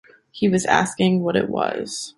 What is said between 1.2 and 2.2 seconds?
what it was.